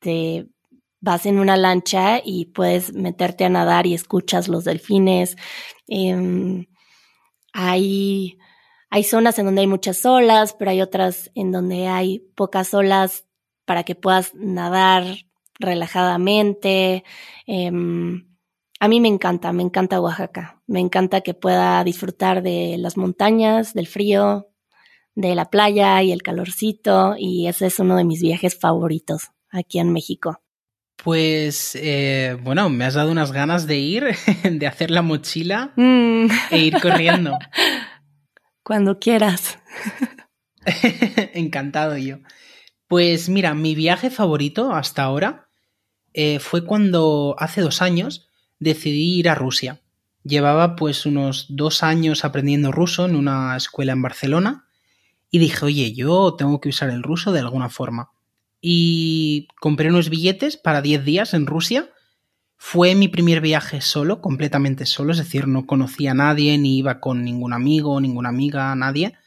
te 0.00 0.48
vas 1.00 1.26
en 1.26 1.38
una 1.38 1.56
lancha 1.56 2.20
y 2.24 2.46
puedes 2.46 2.92
meterte 2.92 3.44
a 3.44 3.50
nadar 3.50 3.86
y 3.86 3.94
escuchas 3.94 4.48
los 4.48 4.64
delfines. 4.64 5.36
Em, 5.86 6.66
hay, 7.52 8.38
hay 8.90 9.04
zonas 9.04 9.38
en 9.38 9.44
donde 9.44 9.60
hay 9.60 9.68
muchas 9.68 10.04
olas, 10.04 10.54
pero 10.54 10.72
hay 10.72 10.80
otras 10.80 11.30
en 11.36 11.52
donde 11.52 11.86
hay 11.86 12.18
pocas 12.34 12.74
olas 12.74 13.26
para 13.64 13.84
que 13.84 13.94
puedas 13.94 14.34
nadar 14.34 15.04
relajadamente. 15.58 17.04
Em, 17.46 18.26
a 18.80 18.88
mí 18.88 19.00
me 19.00 19.08
encanta, 19.08 19.52
me 19.52 19.62
encanta 19.62 20.00
Oaxaca. 20.00 20.60
Me 20.66 20.80
encanta 20.80 21.20
que 21.20 21.34
pueda 21.34 21.82
disfrutar 21.84 22.42
de 22.42 22.76
las 22.78 22.96
montañas, 22.96 23.74
del 23.74 23.86
frío, 23.86 24.48
de 25.14 25.34
la 25.34 25.46
playa 25.46 26.02
y 26.02 26.12
el 26.12 26.22
calorcito. 26.22 27.14
Y 27.18 27.46
ese 27.46 27.66
es 27.66 27.78
uno 27.78 27.96
de 27.96 28.04
mis 28.04 28.20
viajes 28.20 28.58
favoritos 28.58 29.30
aquí 29.50 29.78
en 29.78 29.92
México. 29.92 30.40
Pues 31.02 31.76
eh, 31.80 32.36
bueno, 32.42 32.70
me 32.70 32.84
has 32.84 32.94
dado 32.94 33.10
unas 33.10 33.32
ganas 33.32 33.66
de 33.66 33.76
ir, 33.76 34.16
de 34.42 34.66
hacer 34.66 34.90
la 34.90 35.02
mochila 35.02 35.72
mm. 35.76 36.26
e 36.50 36.58
ir 36.58 36.80
corriendo. 36.80 37.38
Cuando 38.62 38.98
quieras. 38.98 39.58
Encantado 41.34 41.98
yo. 41.98 42.18
Pues 42.88 43.28
mira, 43.28 43.54
mi 43.54 43.74
viaje 43.74 44.10
favorito 44.10 44.72
hasta 44.72 45.02
ahora 45.02 45.48
eh, 46.12 46.38
fue 46.38 46.64
cuando 46.64 47.34
hace 47.38 47.60
dos 47.60 47.82
años 47.82 48.28
decidí 48.58 49.18
ir 49.18 49.28
a 49.28 49.34
Rusia. 49.34 49.80
Llevaba 50.22 50.76
pues 50.76 51.06
unos 51.06 51.46
dos 51.48 51.82
años 51.82 52.24
aprendiendo 52.24 52.72
ruso 52.72 53.04
en 53.06 53.16
una 53.16 53.56
escuela 53.56 53.92
en 53.92 54.02
Barcelona 54.02 54.66
y 55.30 55.38
dije, 55.38 55.64
oye, 55.64 55.92
yo 55.94 56.34
tengo 56.34 56.60
que 56.60 56.68
usar 56.68 56.90
el 56.90 57.02
ruso 57.02 57.32
de 57.32 57.40
alguna 57.40 57.68
forma 57.68 58.10
y 58.66 59.48
compré 59.60 59.90
unos 59.90 60.08
billetes 60.08 60.56
para 60.56 60.80
10 60.80 61.04
días 61.04 61.34
en 61.34 61.46
Rusia. 61.46 61.90
Fue 62.56 62.94
mi 62.94 63.08
primer 63.08 63.42
viaje 63.42 63.82
solo, 63.82 64.22
completamente 64.22 64.86
solo, 64.86 65.12
es 65.12 65.18
decir, 65.18 65.46
no 65.46 65.66
conocía 65.66 66.12
a 66.12 66.14
nadie, 66.14 66.56
ni 66.56 66.78
iba 66.78 66.98
con 66.98 67.24
ningún 67.24 67.52
amigo, 67.52 68.00
ninguna 68.00 68.30
amiga, 68.30 68.74
nadie. 68.74 69.18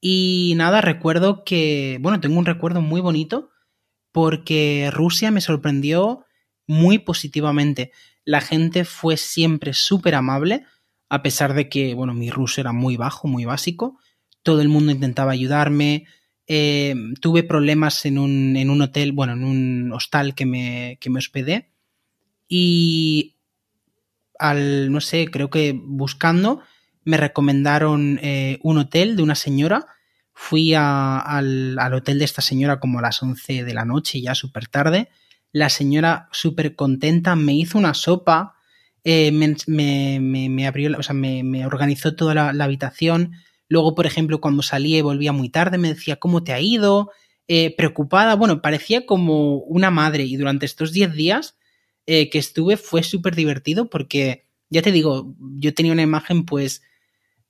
Y 0.00 0.54
nada, 0.56 0.80
recuerdo 0.80 1.44
que, 1.44 1.98
bueno, 2.00 2.20
tengo 2.20 2.38
un 2.38 2.46
recuerdo 2.46 2.80
muy 2.80 3.00
bonito 3.00 3.50
porque 4.12 4.90
Rusia 4.92 5.30
me 5.30 5.40
sorprendió 5.40 6.24
muy 6.66 6.98
positivamente. 6.98 7.92
La 8.24 8.40
gente 8.40 8.84
fue 8.84 9.16
siempre 9.16 9.72
súper 9.72 10.14
amable, 10.14 10.64
a 11.08 11.22
pesar 11.22 11.54
de 11.54 11.68
que, 11.68 11.94
bueno, 11.94 12.14
mi 12.14 12.30
ruso 12.30 12.60
era 12.60 12.72
muy 12.72 12.96
bajo, 12.96 13.26
muy 13.26 13.44
básico. 13.44 13.98
Todo 14.42 14.60
el 14.60 14.68
mundo 14.68 14.92
intentaba 14.92 15.32
ayudarme, 15.32 16.06
eh, 16.46 16.94
tuve 17.20 17.42
problemas 17.42 18.04
en 18.06 18.18
un, 18.18 18.56
en 18.56 18.70
un, 18.70 18.82
hotel, 18.82 19.12
bueno, 19.12 19.34
en 19.34 19.44
un 19.44 19.92
hostal 19.92 20.34
que 20.34 20.46
me, 20.46 20.98
que 21.00 21.10
me 21.10 21.18
hospedé. 21.18 21.70
Y 22.48 23.36
al, 24.38 24.90
no 24.90 25.00
sé, 25.00 25.28
creo 25.30 25.50
que 25.50 25.78
buscando, 25.78 26.62
me 27.04 27.16
recomendaron 27.16 28.18
eh, 28.22 28.58
un 28.62 28.78
hotel 28.78 29.16
de 29.16 29.22
una 29.22 29.34
señora. 29.34 29.86
Fui 30.32 30.74
al, 30.74 31.78
al, 31.78 31.94
hotel 31.94 32.18
de 32.18 32.24
esta 32.24 32.42
señora 32.42 32.80
como 32.80 32.98
a 32.98 33.02
las 33.02 33.22
11 33.22 33.64
de 33.64 33.74
la 33.74 33.84
noche, 33.84 34.20
ya 34.20 34.34
súper 34.34 34.68
tarde. 34.68 35.08
La 35.52 35.68
señora 35.68 36.28
súper 36.32 36.76
contenta 36.76 37.34
me 37.34 37.54
hizo 37.54 37.78
una 37.78 37.94
sopa, 37.94 38.54
eh, 39.04 39.32
me, 39.32 39.56
me, 40.20 40.66
abrió, 40.66 40.96
o 40.98 41.02
sea, 41.02 41.14
me, 41.14 41.66
organizó 41.66 42.14
toda 42.14 42.52
la 42.52 42.64
habitación, 42.64 43.32
Luego, 43.70 43.94
por 43.94 44.06
ejemplo, 44.06 44.40
cuando 44.40 44.62
salía 44.62 44.96
y 44.96 45.02
volvía 45.02 45.32
muy 45.32 45.50
tarde, 45.50 45.76
me 45.76 45.88
decía, 45.88 46.16
¿cómo 46.16 46.42
te 46.42 46.54
ha 46.54 46.60
ido? 46.60 47.10
Eh, 47.48 47.76
preocupada, 47.76 48.34
bueno, 48.34 48.62
parecía 48.62 49.04
como 49.04 49.58
una 49.58 49.90
madre 49.90 50.24
y 50.24 50.36
durante 50.36 50.64
estos 50.64 50.90
10 50.92 51.12
días 51.12 51.54
que 52.06 52.38
estuve 52.38 52.78
fue 52.78 53.02
súper 53.02 53.34
divertido 53.34 53.90
porque, 53.90 54.47
ya 54.70 54.82
te 54.82 54.92
digo, 54.92 55.34
yo 55.38 55.74
tenía 55.74 55.92
una 55.92 56.02
imagen 56.02 56.44
pues 56.44 56.82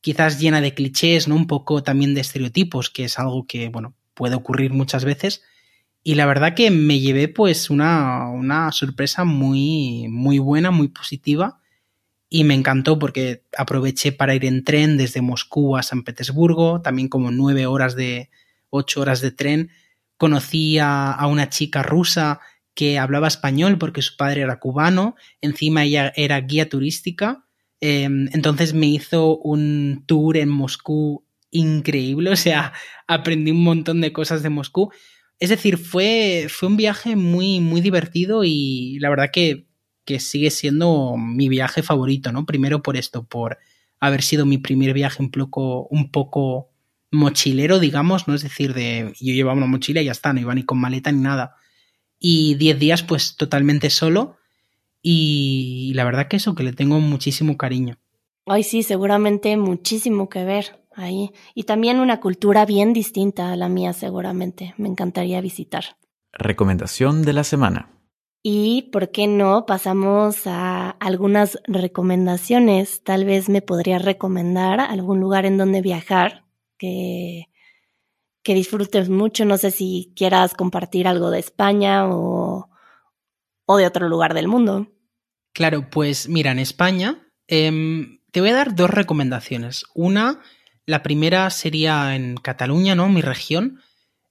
quizás 0.00 0.38
llena 0.40 0.60
de 0.60 0.74
clichés, 0.74 1.28
¿no? 1.28 1.34
Un 1.34 1.46
poco 1.46 1.82
también 1.82 2.14
de 2.14 2.20
estereotipos, 2.20 2.90
que 2.90 3.04
es 3.04 3.18
algo 3.18 3.46
que, 3.46 3.68
bueno, 3.68 3.94
puede 4.14 4.34
ocurrir 4.34 4.72
muchas 4.72 5.04
veces. 5.04 5.42
Y 6.02 6.14
la 6.14 6.26
verdad 6.26 6.54
que 6.54 6.70
me 6.70 7.00
llevé 7.00 7.28
pues 7.28 7.70
una, 7.70 8.28
una 8.28 8.72
sorpresa 8.72 9.24
muy, 9.24 10.06
muy 10.08 10.38
buena, 10.38 10.70
muy 10.70 10.88
positiva 10.88 11.60
y 12.30 12.44
me 12.44 12.54
encantó 12.54 12.98
porque 12.98 13.44
aproveché 13.56 14.12
para 14.12 14.34
ir 14.34 14.44
en 14.44 14.64
tren 14.64 14.96
desde 14.96 15.22
Moscú 15.22 15.76
a 15.76 15.82
San 15.82 16.02
Petersburgo, 16.02 16.82
también 16.82 17.08
como 17.08 17.30
nueve 17.30 17.66
horas 17.66 17.96
de, 17.96 18.30
ocho 18.70 19.00
horas 19.00 19.20
de 19.20 19.30
tren. 19.30 19.70
Conocí 20.16 20.78
a, 20.78 21.18
una 21.28 21.48
chica 21.48 21.82
rusa 21.82 22.40
que 22.78 22.96
hablaba 22.96 23.26
español 23.26 23.76
porque 23.76 24.02
su 24.02 24.16
padre 24.16 24.42
era 24.42 24.60
cubano, 24.60 25.16
encima 25.40 25.82
ella 25.82 26.12
era 26.14 26.40
guía 26.42 26.68
turística, 26.68 27.44
em, 27.80 28.28
entonces 28.32 28.72
me 28.72 28.86
hizo 28.86 29.36
un 29.38 30.04
tour 30.06 30.36
en 30.36 30.48
Moscú 30.48 31.24
increíble, 31.50 32.30
o 32.30 32.36
sea, 32.36 32.72
aprendí 33.08 33.50
un 33.50 33.64
montón 33.64 34.00
de 34.00 34.12
cosas 34.12 34.44
de 34.44 34.50
Moscú. 34.50 34.92
Es 35.40 35.48
decir, 35.50 35.76
fue, 35.76 36.46
fue 36.48 36.68
un 36.68 36.76
viaje 36.76 37.16
muy, 37.16 37.58
muy 37.58 37.80
divertido 37.80 38.44
y 38.44 39.00
la 39.00 39.10
verdad 39.10 39.30
que, 39.32 39.66
que 40.04 40.20
sigue 40.20 40.50
siendo 40.52 41.16
mi 41.16 41.48
viaje 41.48 41.82
favorito, 41.82 42.30
¿no? 42.30 42.46
Primero 42.46 42.80
por 42.80 42.96
esto, 42.96 43.26
por 43.26 43.58
haber 43.98 44.22
sido 44.22 44.46
mi 44.46 44.58
primer 44.58 44.94
viaje 44.94 45.20
un 45.20 45.32
poco, 45.32 45.88
un 45.88 46.12
poco 46.12 46.70
mochilero, 47.10 47.80
digamos, 47.80 48.28
¿no? 48.28 48.36
Es 48.36 48.42
decir, 48.42 48.72
de 48.72 49.12
yo 49.18 49.34
llevaba 49.34 49.56
una 49.56 49.66
mochila 49.66 50.00
y 50.00 50.04
ya 50.04 50.12
está, 50.12 50.32
no 50.32 50.38
iba 50.38 50.54
ni 50.54 50.62
con 50.62 50.78
maleta 50.78 51.10
ni 51.10 51.22
nada. 51.22 51.56
Y 52.18 52.54
10 52.54 52.78
días, 52.78 53.02
pues 53.02 53.36
totalmente 53.36 53.90
solo. 53.90 54.36
Y 55.02 55.92
la 55.94 56.04
verdad 56.04 56.28
que 56.28 56.36
eso, 56.36 56.54
que 56.54 56.62
le 56.62 56.72
tengo 56.72 57.00
muchísimo 57.00 57.56
cariño. 57.56 57.98
Ay, 58.46 58.62
sí, 58.62 58.82
seguramente 58.82 59.56
muchísimo 59.56 60.28
que 60.28 60.44
ver 60.44 60.80
ahí. 60.94 61.30
Y 61.54 61.64
también 61.64 62.00
una 62.00 62.20
cultura 62.20 62.66
bien 62.66 62.92
distinta 62.92 63.52
a 63.52 63.56
la 63.56 63.68
mía, 63.68 63.92
seguramente. 63.92 64.74
Me 64.76 64.88
encantaría 64.88 65.40
visitar. 65.40 65.96
Recomendación 66.32 67.22
de 67.22 67.32
la 67.32 67.44
semana. 67.44 67.90
Y, 68.42 68.88
¿por 68.92 69.10
qué 69.10 69.26
no? 69.26 69.66
Pasamos 69.66 70.46
a 70.46 70.90
algunas 70.90 71.58
recomendaciones. 71.66 73.02
Tal 73.02 73.24
vez 73.24 73.48
me 73.48 73.62
podría 73.62 73.98
recomendar 73.98 74.80
algún 74.80 75.20
lugar 75.20 75.44
en 75.44 75.58
donde 75.58 75.82
viajar 75.82 76.44
que, 76.78 77.47
que 78.42 78.54
disfrutes 78.54 79.08
mucho. 79.08 79.44
No 79.44 79.58
sé 79.58 79.70
si 79.70 80.12
quieras 80.16 80.54
compartir 80.54 81.06
algo 81.08 81.30
de 81.30 81.38
España 81.38 82.06
o, 82.06 82.68
o 83.66 83.76
de 83.76 83.86
otro 83.86 84.08
lugar 84.08 84.34
del 84.34 84.48
mundo. 84.48 84.88
Claro, 85.52 85.90
pues 85.90 86.28
mira, 86.28 86.52
en 86.52 86.58
España 86.58 87.26
em, 87.46 88.20
te 88.30 88.40
voy 88.40 88.50
a 88.50 88.54
dar 88.54 88.74
dos 88.74 88.90
recomendaciones. 88.90 89.84
Una, 89.94 90.40
la 90.86 91.02
primera 91.02 91.50
sería 91.50 92.14
en 92.14 92.36
Cataluña, 92.36 92.94
¿no? 92.94 93.08
Mi 93.08 93.22
región. 93.22 93.80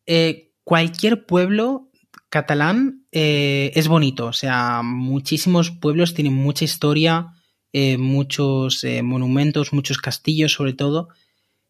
Eh, 0.05 0.53
cualquier 0.63 1.25
pueblo 1.25 1.91
catalán 2.29 3.05
eh, 3.11 3.71
es 3.75 3.87
bonito, 3.87 4.27
o 4.27 4.33
sea, 4.33 4.81
muchísimos 4.83 5.71
pueblos 5.71 6.13
tienen 6.13 6.33
mucha 6.33 6.65
historia, 6.65 7.33
eh, 7.73 7.97
muchos 7.97 8.85
monumentos, 9.03 9.71
muchos 9.71 9.97
castillos 9.97 10.53
sobre 10.53 10.73
todo, 10.73 11.09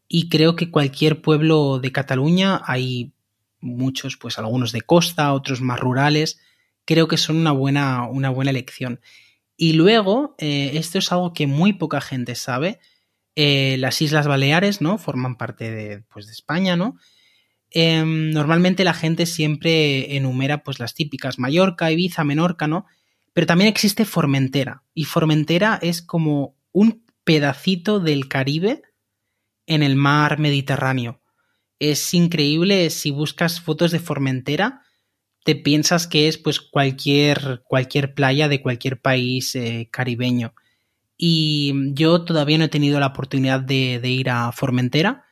y 0.08 0.30
creo 0.30 0.56
que 0.56 0.72
cualquier 0.72 1.22
pueblo 1.22 1.80
de 1.80 1.92
Cataluña, 1.92 2.62
hay 2.66 3.14
muchos, 3.60 4.18
pues 4.18 4.38
algunos 4.38 4.72
de 4.72 4.82
costa, 4.82 5.34
otros 5.34 5.62
más 5.62 5.80
rurales, 5.80 6.40
creo 6.86 7.08
que 7.08 7.18
son 7.18 7.38
una 7.38 7.52
buena, 7.52 8.08
una 8.08 8.30
buena 8.30 8.52
elección. 8.52 9.02
Y 9.58 9.74
luego, 9.74 10.36
esto 10.38 11.00
es 11.00 11.12
algo 11.12 11.34
que 11.34 11.48
muy 11.48 11.74
poca 11.74 12.00
gente 12.00 12.36
sabe, 12.36 12.80
las 13.36 14.02
Islas 14.02 14.28
Baleares, 14.28 14.82
¿no? 14.82 14.98
Forman 14.98 15.36
parte 15.36 15.72
de, 15.72 16.04
pues, 16.14 16.28
de 16.28 16.32
España, 16.32 16.76
¿no? 16.76 16.98
Em, 17.70 18.32
normalmente 18.32 18.84
la 18.84 18.94
gente 18.94 19.26
siempre 19.26 20.16
enumera 20.16 20.64
pues 20.64 20.80
las 20.80 20.94
típicas 20.94 21.38
Mallorca, 21.38 21.92
Ibiza, 21.92 22.24
Menorca, 22.24 22.68
¿no? 22.68 22.86
Pero 23.34 23.48
también 23.48 23.68
existe 23.68 24.06
Formentera. 24.06 24.84
Y 24.94 25.06
Formentera 25.06 25.78
es 25.82 26.02
como 26.02 26.56
un 26.72 27.04
pedacito 27.24 28.00
del 28.00 28.30
Caribe 28.30 28.84
en 29.68 29.84
el 29.84 29.96
mar 29.96 30.40
Mediterráneo. 30.40 31.22
Es 31.78 32.16
increíble, 32.16 32.90
si 32.90 33.12
buscas 33.12 33.62
fotos 33.62 33.92
de 33.92 34.00
Formentera, 34.00 34.82
te 35.46 35.56
piensas 35.56 36.08
que 36.08 36.28
es 36.28 36.40
pues 36.40 36.60
cualquier, 36.60 37.62
cualquier 37.66 38.16
playa 38.16 38.48
de 38.48 38.62
cualquier 38.62 39.00
país 39.00 39.54
eh, 39.56 39.88
caribeño. 39.92 40.56
Y 41.16 41.94
yo 41.94 42.26
todavía 42.26 42.58
no 42.58 42.64
he 42.64 42.70
tenido 42.70 43.00
la 43.00 43.08
oportunidad 43.08 43.60
de 43.60 44.10
ir 44.10 44.32
a 44.32 44.52
Formentera, 44.52 45.26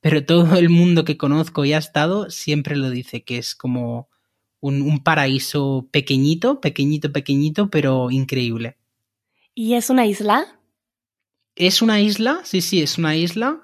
pero 0.00 0.24
todo 0.26 0.56
el 0.56 0.68
mundo 0.68 1.04
que 1.04 1.16
conozco 1.16 1.64
y 1.64 1.72
ha 1.72 1.78
estado 1.78 2.28
siempre 2.30 2.74
lo 2.74 2.90
dice, 2.90 3.22
que 3.22 3.38
es 3.38 3.54
como 3.54 4.08
un, 4.60 5.02
paraíso 5.02 5.88
pequeñito, 5.90 6.60
pequeñito, 6.60 7.12
pequeñito, 7.12 7.68
pero 7.68 8.10
increíble. 8.10 8.78
¿Y 9.54 9.74
es 9.74 9.90
una 9.90 10.06
isla? 10.06 10.58
Es 11.54 11.82
una 11.82 12.00
isla, 12.00 12.40
sí, 12.44 12.60
sí, 12.60 12.82
es 12.82 12.96
una 12.98 13.14
isla. 13.14 13.62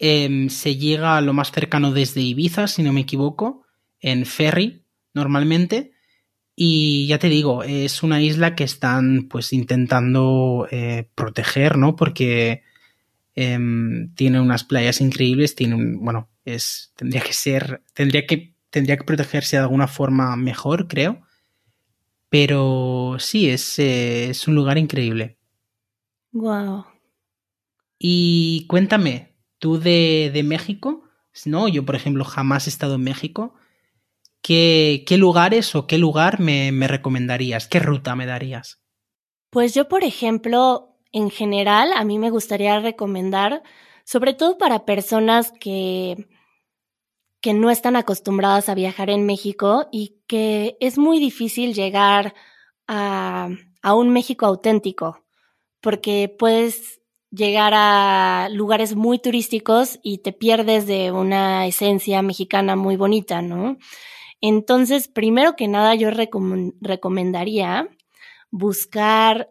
Em, 0.00 0.48
se 0.48 0.76
llega 0.76 1.16
a 1.16 1.20
lo 1.20 1.32
más 1.32 1.52
cercano 1.52 1.92
desde 1.92 2.22
Ibiza, 2.22 2.66
si 2.66 2.82
no 2.82 2.92
me 2.92 3.02
equivoco, 3.02 3.64
en 4.00 4.26
ferry, 4.26 4.84
normalmente. 5.14 5.92
Y 6.56 7.06
ya 7.06 7.18
te 7.18 7.28
digo, 7.28 7.62
es 7.62 8.02
una 8.02 8.20
isla 8.20 8.56
que 8.56 8.64
están 8.64 9.28
pues 9.28 9.52
intentando 9.52 10.66
eh, 10.72 11.08
proteger, 11.14 11.78
¿no? 11.78 11.94
Porque 11.94 12.64
Em, 13.34 14.12
tiene 14.14 14.40
unas 14.40 14.64
playas 14.64 15.00
increíbles, 15.00 15.54
tiene 15.54 15.74
un, 15.74 16.04
bueno, 16.04 16.28
es, 16.44 16.92
tendría 16.96 17.22
que 17.22 17.32
ser, 17.32 17.82
tendría 17.94 18.26
que, 18.26 18.54
tendría 18.70 18.96
que 18.96 19.04
protegerse 19.04 19.56
de 19.56 19.62
alguna 19.62 19.86
forma 19.86 20.36
mejor, 20.36 20.88
creo. 20.88 21.22
Pero 22.28 23.16
sí, 23.18 23.48
es, 23.48 23.78
eh, 23.78 24.30
es 24.30 24.46
un 24.46 24.54
lugar 24.54 24.78
increíble. 24.78 25.38
Wow. 26.32 26.84
Y 27.98 28.66
cuéntame, 28.68 29.29
tú 29.60 29.78
de, 29.78 30.32
de, 30.34 30.42
México, 30.42 31.04
no, 31.44 31.68
yo 31.68 31.84
por 31.84 31.94
ejemplo 31.94 32.24
jamás 32.24 32.66
he 32.66 32.70
estado 32.70 32.96
en 32.96 33.04
México. 33.04 33.54
¿Qué, 34.42 35.04
qué 35.06 35.18
lugares 35.18 35.74
o 35.74 35.86
qué 35.86 35.98
lugar 35.98 36.40
me, 36.40 36.72
me 36.72 36.88
recomendarías? 36.88 37.68
¿Qué 37.68 37.78
ruta 37.78 38.16
me 38.16 38.26
darías? 38.26 38.82
Pues 39.50 39.74
yo, 39.74 39.86
por 39.88 40.02
ejemplo, 40.02 40.96
en 41.12 41.30
general, 41.30 41.92
a 41.94 42.04
mí 42.04 42.18
me 42.18 42.30
gustaría 42.30 42.80
recomendar, 42.80 43.62
sobre 44.04 44.32
todo 44.32 44.56
para 44.56 44.86
personas 44.86 45.52
que, 45.52 46.28
que 47.40 47.52
no 47.52 47.70
están 47.70 47.96
acostumbradas 47.96 48.68
a 48.68 48.74
viajar 48.74 49.10
en 49.10 49.26
México 49.26 49.88
y 49.92 50.22
que 50.26 50.76
es 50.80 50.98
muy 50.98 51.18
difícil 51.18 51.74
llegar 51.74 52.34
a, 52.86 53.50
a 53.82 53.94
un 53.94 54.10
México 54.10 54.46
auténtico, 54.46 55.24
porque 55.80 56.34
puedes 56.38 56.99
llegar 57.30 57.72
a 57.74 58.48
lugares 58.50 58.96
muy 58.96 59.18
turísticos 59.18 59.98
y 60.02 60.18
te 60.18 60.32
pierdes 60.32 60.86
de 60.86 61.12
una 61.12 61.66
esencia 61.66 62.22
mexicana 62.22 62.76
muy 62.76 62.96
bonita, 62.96 63.42
¿no? 63.42 63.78
Entonces, 64.40 65.08
primero 65.08 65.54
que 65.54 65.68
nada, 65.68 65.94
yo 65.94 66.10
recomendaría 66.10 67.88
buscar 68.50 69.50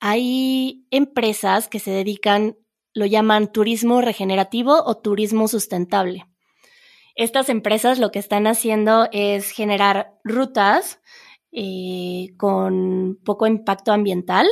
hay 0.00 0.86
empresas 0.90 1.68
que 1.68 1.80
se 1.80 1.90
dedican, 1.90 2.56
lo 2.94 3.06
llaman 3.06 3.52
turismo 3.52 4.00
regenerativo 4.00 4.82
o 4.84 4.96
turismo 4.96 5.48
sustentable. 5.48 6.26
Estas 7.16 7.48
empresas 7.48 7.98
lo 7.98 8.12
que 8.12 8.20
están 8.20 8.46
haciendo 8.46 9.08
es 9.10 9.50
generar 9.50 10.12
rutas 10.22 11.00
eh, 11.50 12.28
con 12.36 13.18
poco 13.24 13.46
impacto 13.46 13.92
ambiental 13.92 14.46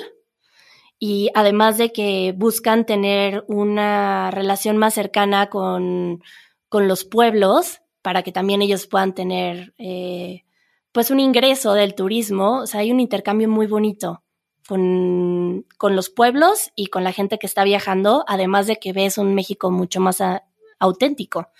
y 0.98 1.30
además 1.34 1.78
de 1.78 1.92
que 1.92 2.34
buscan 2.36 2.86
tener 2.86 3.44
una 3.48 4.30
relación 4.30 4.76
más 4.76 4.94
cercana 4.94 5.48
con, 5.50 6.22
con 6.68 6.88
los 6.88 7.04
pueblos 7.04 7.82
para 8.02 8.22
que 8.22 8.32
también 8.32 8.62
ellos 8.62 8.86
puedan 8.86 9.14
tener 9.14 9.74
eh, 9.78 10.44
pues 10.92 11.10
un 11.10 11.20
ingreso 11.20 11.74
del 11.74 11.94
turismo, 11.94 12.60
o 12.60 12.66
sea, 12.66 12.80
hay 12.80 12.90
un 12.90 13.00
intercambio 13.00 13.48
muy 13.48 13.66
bonito 13.66 14.22
con, 14.66 15.66
con, 15.76 15.94
los 15.94 16.08
pueblos 16.08 16.70
y 16.74 16.86
con 16.86 17.04
la 17.04 17.12
gente 17.12 17.38
que 17.38 17.46
está 17.46 17.64
viajando, 17.64 18.24
además 18.26 18.66
de 18.66 18.76
que 18.76 18.92
ves 18.92 19.18
un 19.18 19.34
México 19.34 19.70
mucho 19.70 20.00
más 20.00 20.22
auténtico. 20.78 21.50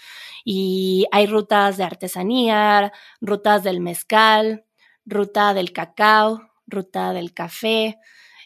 Y 0.45 1.07
hay 1.11 1.27
rutas 1.27 1.77
de 1.77 1.85
artesanía, 1.85 2.93
rutas 3.21 3.63
del 3.63 3.81
mezcal, 3.81 4.65
ruta 5.05 5.55
del 5.55 5.73
cacao, 5.73 6.51
ruta 6.67 7.13
del 7.13 7.35
café. 7.35 7.99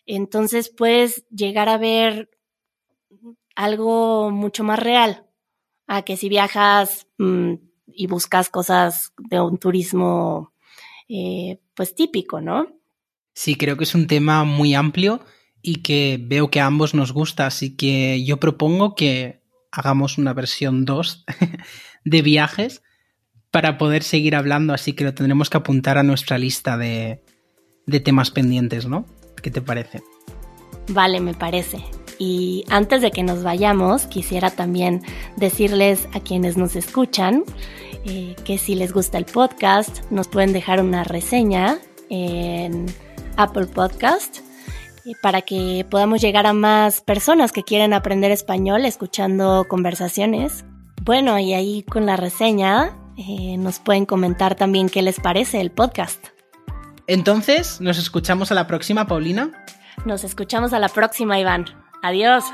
Entonces 0.07 0.69
puedes 0.69 1.25
llegar 1.29 1.69
a 1.69 1.79
ver 1.79 2.31
algo 3.55 4.31
mucho 4.31 4.65
más 4.65 4.79
real 4.79 5.27
a 5.87 6.03
que 6.03 6.17
si 6.17 6.29
viajas 6.29 7.07
mm, 7.19 7.55
y 7.87 8.07
buscas 8.07 8.49
cosas 8.49 9.13
de 9.19 9.41
un 9.41 9.59
turismo 9.59 10.53
eh, 11.09 11.59
pues 11.75 11.95
típico, 11.95 12.41
¿no? 12.41 12.69
Sí, 13.35 13.57
creo 13.57 13.77
que 13.77 13.85
es 13.85 13.95
un 13.95 14.07
tema 14.07 14.45
muy 14.45 14.75
amplio 14.75 15.21
y 15.63 15.83
que 15.83 16.19
veo 16.21 16.51
que 16.51 16.61
a 16.61 16.67
ambos 16.67 16.95
nos 16.95 17.13
gusta, 17.13 17.47
así 17.47 17.77
que 17.77 18.25
yo 18.25 18.39
propongo 18.39 18.95
que 18.95 19.43
hagamos 19.73 20.19
una 20.19 20.33
versión 20.33 20.85
2 20.85 21.25
de 22.05 22.23
viajes 22.23 22.83
para 23.51 23.79
poder 23.79 24.03
seguir 24.03 24.37
hablando, 24.37 24.73
así 24.73 24.93
que 24.93 25.05
lo 25.05 25.15
tendremos 25.15 25.51
que 25.51 25.57
apuntar 25.57 25.99
a 25.99 26.03
nuestra 26.03 26.39
lista 26.39 26.77
de, 26.79 27.25
de 27.87 28.01
temas 28.01 28.31
pendientes, 28.31 28.87
¿no? 28.87 29.07
¿Qué 29.41 29.51
te 29.51 29.63
parece? 29.63 30.03
Vale, 30.89 31.21
me 31.21 31.35
parece. 31.35 31.79
Y 32.19 32.65
antes 32.69 33.01
de 33.01 33.11
que 33.11 33.23
nos 33.23 33.43
vayamos, 33.43 34.07
quisiera 34.07 34.51
también 34.51 35.03
decirles 35.37 36.07
a 36.13 36.21
quienes 36.21 36.57
nos 36.57 36.77
escuchan 36.77 37.45
eh, 38.05 38.35
que 38.45 38.59
si 38.59 38.75
les 38.75 38.93
gusta 38.93 39.19
el 39.19 39.27
podcast 39.27 40.11
nos 40.11 40.29
pueden 40.29 40.53
dejar 40.53 40.81
una 40.83 41.05
reseña 41.05 41.79
en 42.09 42.87
Apple 43.37 43.67
Podcast 43.67 44.39
eh, 45.07 45.13
para 45.23 45.43
que 45.43 45.87
podamos 45.91 46.21
llegar 46.21 46.47
a 46.47 46.53
más 46.53 47.03
personas 47.03 47.53
que 47.53 47.63
quieren 47.63 47.93
aprender 47.93 48.31
español 48.31 48.85
escuchando 48.85 49.67
conversaciones. 49.69 50.65
Bueno, 51.03 51.39
y 51.39 51.53
ahí 51.53 51.83
con 51.83 52.07
la 52.07 52.17
reseña 52.17 52.97
eh, 53.17 53.57
nos 53.59 53.79
pueden 53.79 54.07
comentar 54.07 54.55
también 54.55 54.89
qué 54.89 55.03
les 55.03 55.21
parece 55.21 55.61
el 55.61 55.71
podcast. 55.71 56.29
Entonces, 57.11 57.81
nos 57.81 57.99
escuchamos 57.99 58.53
a 58.53 58.55
la 58.55 58.69
próxima, 58.69 59.09
Paulina. 59.09 59.51
Nos 60.05 60.23
escuchamos 60.23 60.73
a 60.73 60.79
la 60.79 60.89
próxima, 60.89 61.41
Iván. 61.41 61.65
Adiós. 62.05 62.45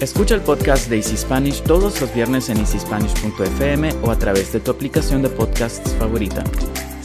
Escucha 0.00 0.34
el 0.34 0.40
podcast 0.40 0.90
de 0.90 0.96
Easy 0.96 1.16
Spanish 1.16 1.62
todos 1.62 2.00
los 2.00 2.12
viernes 2.12 2.48
en 2.50 2.58
easyspanish.fm 2.58 3.92
o 4.02 4.10
a 4.10 4.18
través 4.18 4.52
de 4.52 4.58
tu 4.58 4.72
aplicación 4.72 5.22
de 5.22 5.28
podcasts 5.28 5.94
favorita. 6.00 6.42